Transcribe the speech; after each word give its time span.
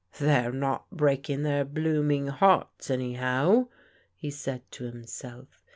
"They're 0.19 0.51
not 0.51 0.89
breaking 0.89 1.43
their 1.43 1.63
blooming 1.63 2.25
hearts 2.25 2.89
anyhow," 2.89 3.67
he 4.15 4.31
said 4.31 4.63
to 4.71 4.85
himself. 4.85 5.63